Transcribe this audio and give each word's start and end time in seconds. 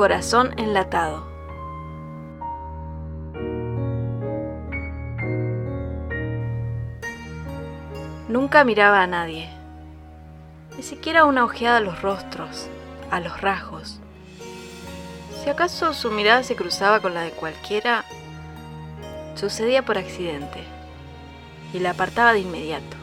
Corazón 0.00 0.58
enlatado. 0.58 1.26
Nunca 8.26 8.64
miraba 8.64 9.02
a 9.02 9.06
nadie, 9.06 9.50
ni 10.78 10.82
siquiera 10.82 11.26
una 11.26 11.44
ojeada 11.44 11.76
a 11.76 11.80
los 11.80 12.00
rostros, 12.00 12.66
a 13.10 13.20
los 13.20 13.42
rasgos. 13.42 14.00
Si 15.44 15.50
acaso 15.50 15.92
su 15.92 16.10
mirada 16.10 16.44
se 16.44 16.56
cruzaba 16.56 17.00
con 17.00 17.12
la 17.12 17.20
de 17.20 17.32
cualquiera, 17.32 18.06
sucedía 19.34 19.84
por 19.84 19.98
accidente 19.98 20.64
y 21.74 21.80
la 21.80 21.90
apartaba 21.90 22.32
de 22.32 22.40
inmediato. 22.40 22.96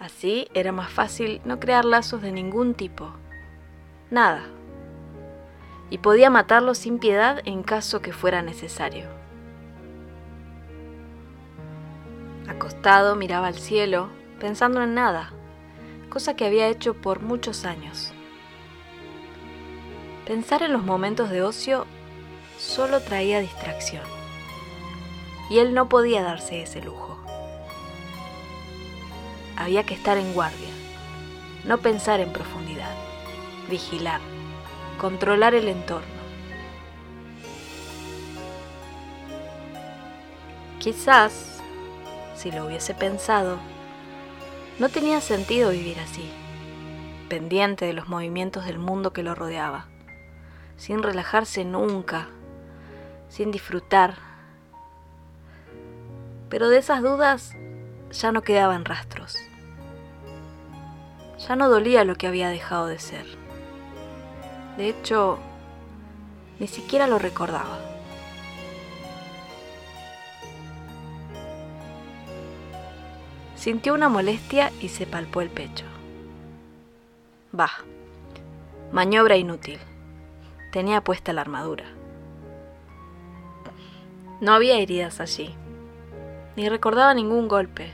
Así 0.00 0.48
era 0.54 0.72
más 0.72 0.90
fácil 0.90 1.42
no 1.44 1.60
crear 1.60 1.84
lazos 1.84 2.22
de 2.22 2.32
ningún 2.32 2.72
tipo. 2.72 3.10
Nada. 4.10 4.44
Y 5.90 5.98
podía 5.98 6.30
matarlo 6.30 6.74
sin 6.74 6.98
piedad 6.98 7.40
en 7.44 7.62
caso 7.62 8.00
que 8.00 8.12
fuera 8.12 8.42
necesario. 8.42 9.06
Acostado 12.48 13.16
miraba 13.16 13.46
al 13.46 13.54
cielo, 13.54 14.08
pensando 14.38 14.82
en 14.82 14.94
nada, 14.94 15.32
cosa 16.10 16.36
que 16.36 16.44
había 16.44 16.68
hecho 16.68 16.94
por 16.94 17.20
muchos 17.20 17.64
años. 17.64 18.12
Pensar 20.26 20.62
en 20.62 20.72
los 20.72 20.82
momentos 20.82 21.30
de 21.30 21.42
ocio 21.42 21.86
solo 22.58 23.00
traía 23.00 23.40
distracción, 23.40 24.04
y 25.50 25.58
él 25.58 25.74
no 25.74 25.88
podía 25.88 26.22
darse 26.22 26.62
ese 26.62 26.82
lujo. 26.82 27.18
Había 29.56 29.84
que 29.84 29.94
estar 29.94 30.18
en 30.18 30.32
guardia, 30.34 30.70
no 31.64 31.78
pensar 31.78 32.20
en 32.20 32.32
profundidad, 32.32 32.94
vigilar, 33.68 34.20
controlar 34.98 35.54
el 35.54 35.68
entorno. 35.68 36.08
Quizás 40.78 41.54
si 42.34 42.50
lo 42.50 42.66
hubiese 42.66 42.94
pensado, 42.94 43.58
no 44.78 44.88
tenía 44.88 45.20
sentido 45.20 45.70
vivir 45.70 45.98
así, 46.00 46.30
pendiente 47.28 47.86
de 47.86 47.92
los 47.92 48.08
movimientos 48.08 48.66
del 48.66 48.78
mundo 48.78 49.12
que 49.12 49.22
lo 49.22 49.34
rodeaba, 49.34 49.86
sin 50.76 51.02
relajarse 51.02 51.64
nunca, 51.64 52.28
sin 53.28 53.50
disfrutar. 53.50 54.16
Pero 56.50 56.68
de 56.68 56.78
esas 56.78 57.02
dudas 57.02 57.52
ya 58.10 58.32
no 58.32 58.42
quedaban 58.42 58.84
rastros. 58.84 59.36
Ya 61.48 61.56
no 61.56 61.68
dolía 61.68 62.04
lo 62.04 62.16
que 62.16 62.26
había 62.26 62.48
dejado 62.48 62.86
de 62.86 62.98
ser. 62.98 63.43
De 64.76 64.88
hecho, 64.88 65.38
ni 66.58 66.66
siquiera 66.66 67.06
lo 67.06 67.18
recordaba. 67.18 67.78
Sintió 73.56 73.94
una 73.94 74.08
molestia 74.08 74.72
y 74.80 74.88
se 74.88 75.06
palpó 75.06 75.40
el 75.40 75.48
pecho. 75.48 75.84
Bah, 77.52 77.70
maniobra 78.92 79.36
inútil. 79.36 79.78
Tenía 80.72 81.02
puesta 81.02 81.32
la 81.32 81.40
armadura. 81.40 81.84
No 84.40 84.52
había 84.52 84.78
heridas 84.78 85.20
allí, 85.20 85.54
ni 86.56 86.68
recordaba 86.68 87.14
ningún 87.14 87.46
golpe, 87.46 87.92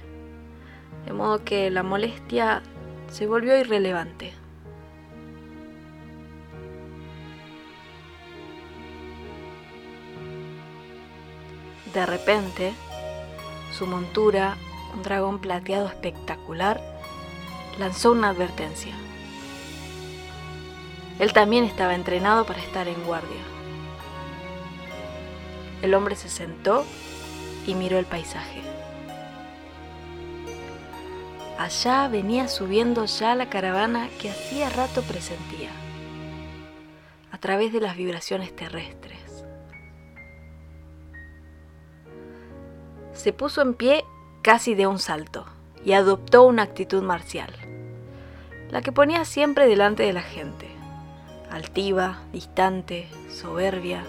de 1.04 1.12
modo 1.12 1.44
que 1.44 1.70
la 1.70 1.82
molestia 1.82 2.62
se 3.10 3.26
volvió 3.26 3.56
irrelevante. 3.56 4.39
De 11.94 12.06
repente, 12.06 12.72
su 13.76 13.86
montura 13.86 14.56
un 14.94 15.02
dragón 15.02 15.38
plateado 15.38 15.86
espectacular, 15.86 16.80
lanzó 17.78 18.12
una 18.12 18.30
advertencia. 18.30 18.94
Él 21.18 21.32
también 21.32 21.64
estaba 21.64 21.94
entrenado 21.94 22.46
para 22.46 22.60
estar 22.60 22.88
en 22.88 23.02
guardia. 23.04 23.40
El 25.82 25.94
hombre 25.94 26.16
se 26.16 26.28
sentó 26.28 26.84
y 27.66 27.74
miró 27.74 27.98
el 27.98 28.06
paisaje. 28.06 28.62
Allá 31.58 32.08
venía 32.08 32.48
subiendo 32.48 33.04
ya 33.04 33.34
la 33.34 33.50
caravana 33.50 34.08
que 34.18 34.30
hacía 34.30 34.70
rato 34.70 35.02
presentía, 35.02 35.70
a 37.32 37.38
través 37.38 37.72
de 37.72 37.80
las 37.80 37.96
vibraciones 37.96 38.56
terrestres. 38.56 39.29
Se 43.20 43.34
puso 43.34 43.60
en 43.60 43.74
pie 43.74 44.06
casi 44.40 44.74
de 44.74 44.86
un 44.86 44.98
salto, 44.98 45.44
y 45.84 45.92
adoptó 45.92 46.42
una 46.44 46.62
actitud 46.62 47.02
marcial, 47.02 47.52
la 48.70 48.80
que 48.80 48.92
ponía 48.92 49.26
siempre 49.26 49.66
delante 49.66 50.04
de 50.04 50.14
la 50.14 50.22
gente, 50.22 50.66
altiva, 51.50 52.22
distante, 52.32 53.10
soberbia, 53.28 54.04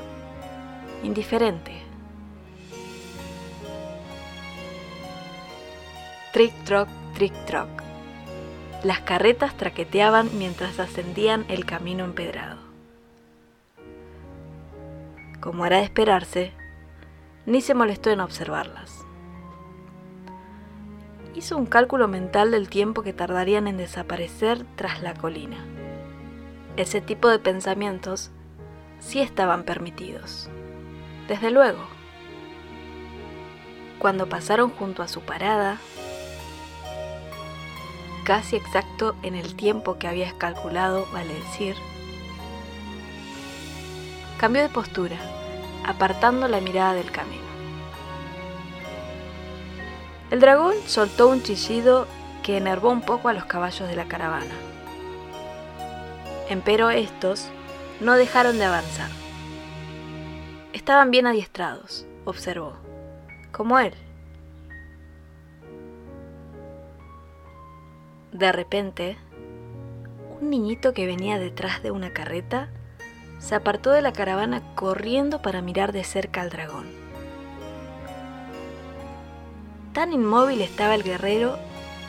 indiferente. 1.03 1.73
Trick-troc, 6.31 6.87
trick-troc. 7.13 7.67
Las 8.81 9.01
carretas 9.01 9.57
traqueteaban 9.57 10.29
mientras 10.37 10.79
ascendían 10.79 11.43
el 11.49 11.65
camino 11.65 12.05
empedrado. 12.05 12.59
Como 15.41 15.65
era 15.65 15.79
de 15.79 15.83
esperarse, 15.83 16.53
ni 17.45 17.59
se 17.59 17.73
molestó 17.73 18.09
en 18.09 18.21
observarlas 18.21 19.00
hizo 21.35 21.57
un 21.57 21.65
cálculo 21.65 22.07
mental 22.07 22.51
del 22.51 22.69
tiempo 22.69 23.03
que 23.03 23.13
tardarían 23.13 23.67
en 23.67 23.77
desaparecer 23.77 24.65
tras 24.75 25.01
la 25.01 25.13
colina. 25.13 25.57
Ese 26.77 27.01
tipo 27.01 27.27
de 27.27 27.39
pensamientos 27.39 28.31
sí 28.99 29.19
estaban 29.19 29.63
permitidos. 29.63 30.49
Desde 31.27 31.51
luego. 31.51 31.79
Cuando 33.99 34.27
pasaron 34.27 34.69
junto 34.71 35.03
a 35.03 35.07
su 35.07 35.21
parada, 35.21 35.77
casi 38.23 38.55
exacto 38.55 39.15
en 39.21 39.35
el 39.35 39.55
tiempo 39.55 39.97
que 39.97 40.07
habías 40.07 40.33
calculado, 40.33 41.05
vale 41.13 41.33
decir, 41.33 41.75
cambió 44.37 44.63
de 44.63 44.69
postura, 44.69 45.17
apartando 45.85 46.47
la 46.47 46.61
mirada 46.61 46.93
del 46.93 47.11
camino. 47.11 47.50
El 50.31 50.39
dragón 50.39 50.75
soltó 50.87 51.27
un 51.27 51.43
chillido 51.43 52.07
que 52.41 52.55
enervó 52.55 52.89
un 52.89 53.01
poco 53.01 53.27
a 53.27 53.33
los 53.33 53.43
caballos 53.43 53.89
de 53.89 53.97
la 53.97 54.05
caravana. 54.05 54.55
Empero 56.49 56.89
estos 56.89 57.49
no 57.99 58.13
dejaron 58.13 58.57
de 58.57 58.63
avanzar. 58.63 59.09
Estaban 60.71 61.11
bien 61.11 61.27
adiestrados, 61.27 62.05
observó, 62.23 62.77
como 63.51 63.77
él. 63.77 63.93
De 68.31 68.53
repente, 68.53 69.17
un 70.39 70.49
niñito 70.49 70.93
que 70.93 71.05
venía 71.05 71.39
detrás 71.39 71.83
de 71.83 71.91
una 71.91 72.13
carreta 72.13 72.69
se 73.39 73.53
apartó 73.53 73.91
de 73.91 74.01
la 74.01 74.13
caravana 74.13 74.61
corriendo 74.75 75.41
para 75.41 75.61
mirar 75.61 75.91
de 75.91 76.05
cerca 76.05 76.39
al 76.41 76.49
dragón. 76.49 77.00
Tan 79.93 80.13
inmóvil 80.13 80.61
estaba 80.61 80.95
el 80.95 81.03
guerrero 81.03 81.59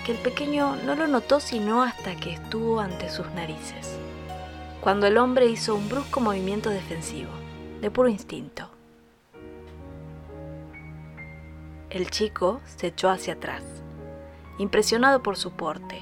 que 0.06 0.12
el 0.12 0.18
pequeño 0.18 0.76
no 0.84 0.94
lo 0.94 1.08
notó 1.08 1.40
sino 1.40 1.82
hasta 1.82 2.14
que 2.14 2.32
estuvo 2.32 2.78
ante 2.78 3.10
sus 3.10 3.28
narices, 3.32 3.98
cuando 4.80 5.08
el 5.08 5.18
hombre 5.18 5.46
hizo 5.46 5.74
un 5.74 5.88
brusco 5.88 6.20
movimiento 6.20 6.70
defensivo, 6.70 7.30
de 7.80 7.90
puro 7.90 8.08
instinto. 8.08 8.68
El 11.90 12.08
chico 12.10 12.60
se 12.64 12.86
echó 12.86 13.10
hacia 13.10 13.34
atrás, 13.34 13.64
impresionado 14.58 15.20
por 15.22 15.36
su 15.36 15.50
porte. 15.50 16.00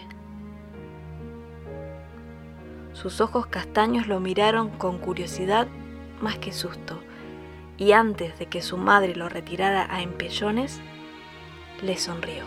Sus 2.93 3.23
ojos 3.23 3.47
castaños 3.47 4.07
lo 4.07 4.21
miraron 4.21 4.69
con 4.69 4.99
curiosidad 4.99 5.67
más 6.21 6.39
que 6.39 6.53
susto, 6.53 7.01
y 7.79 7.93
antes 7.93 8.39
de 8.39 8.47
que 8.47 8.61
su 8.61 8.77
madre 8.77 9.17
lo 9.17 9.31
retirara 9.31 9.87
a 9.91 10.03
empellones, 10.03 10.81
le 11.83 11.97
sonrió. 11.97 12.45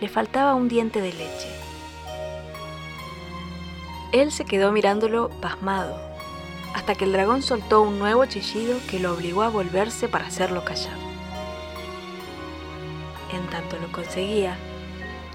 Le 0.00 0.08
faltaba 0.08 0.54
un 0.54 0.68
diente 0.68 1.00
de 1.00 1.12
leche. 1.12 1.48
Él 4.12 4.32
se 4.32 4.44
quedó 4.44 4.72
mirándolo 4.72 5.28
pasmado, 5.40 6.00
hasta 6.74 6.94
que 6.94 7.04
el 7.04 7.12
dragón 7.12 7.42
soltó 7.42 7.82
un 7.82 7.98
nuevo 7.98 8.24
chillido 8.26 8.78
que 8.90 9.00
lo 9.00 9.12
obligó 9.12 9.42
a 9.42 9.48
volverse 9.48 10.08
para 10.08 10.26
hacerlo 10.26 10.64
callar. 10.64 10.96
En 13.32 13.46
tanto 13.48 13.76
lo 13.78 13.92
conseguía, 13.92 14.56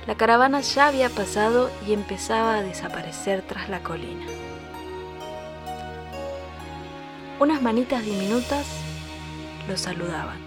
la 0.07 0.15
caravana 0.15 0.61
ya 0.61 0.87
había 0.87 1.09
pasado 1.09 1.69
y 1.87 1.93
empezaba 1.93 2.55
a 2.55 2.61
desaparecer 2.63 3.43
tras 3.43 3.69
la 3.69 3.81
colina. 3.81 4.25
Unas 7.39 7.61
manitas 7.61 8.03
diminutas 8.03 8.65
lo 9.67 9.77
saludaban, 9.77 10.42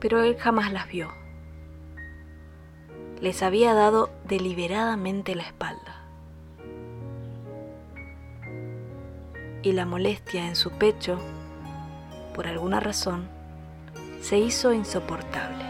pero 0.00 0.22
él 0.22 0.36
jamás 0.38 0.72
las 0.72 0.88
vio. 0.88 1.12
Les 3.20 3.42
había 3.42 3.74
dado 3.74 4.10
deliberadamente 4.24 5.34
la 5.34 5.42
espalda. 5.42 5.96
Y 9.62 9.72
la 9.72 9.84
molestia 9.84 10.46
en 10.46 10.56
su 10.56 10.70
pecho, 10.70 11.18
por 12.34 12.46
alguna 12.46 12.80
razón, 12.80 13.28
se 14.22 14.38
hizo 14.38 14.72
insoportable. 14.72 15.69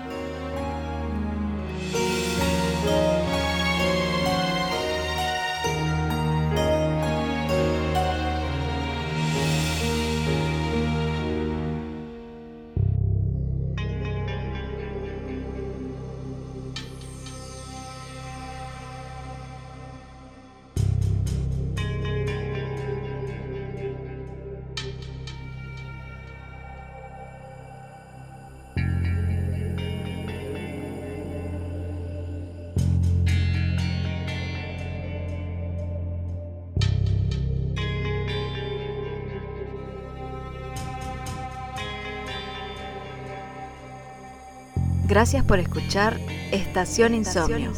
Gracias 45.10 45.42
por 45.42 45.58
escuchar 45.58 46.20
Estación 46.52 47.14
Insomnio. 47.14 47.72